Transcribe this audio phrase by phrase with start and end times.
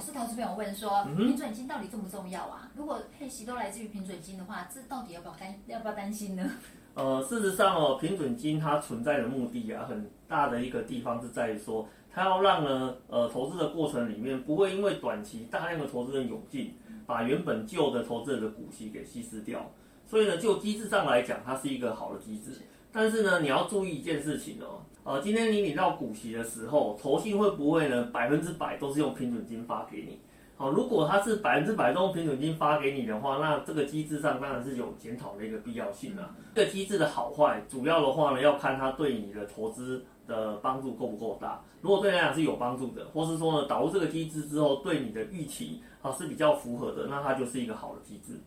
[0.00, 2.70] 是投资朋友问说，嗯、平准金到底重不重要啊？
[2.74, 6.50] 如果配息都来自于平准金的话，这到底要不要担要不要担心呢？
[6.94, 16.74] 呃，事实上哦，平准金它存在的目的啊，很大的一个地方是在于说，它要让呢，呃，投资的过程里面不会因为短期大量的投资人涌进，
[17.06, 19.70] 把原本旧的投资人的股息给稀释掉。
[20.06, 22.52] 所以呢，就机制上来讲，它是一个好的机制。
[22.92, 30.18] 但是呢，你要注意一件事情哦，呃，今天你领到股息的时候，投信会不会呢百分之百都是用平准金发给你？
[30.56, 36.34] 好，如果它是百分之百都用平准金发给你的话，那这个机制上当然是有检讨的一个必要性啊。
[36.54, 41.62] 这个机制的好坏，主要的话呢，要看它对你的投资的帮助够不够大。
[41.80, 48.40] 如果对你来讲是有帮助的，或是说呢导入这个机制之后对你的预期啊是比较符合的，那它就是一个好的机制。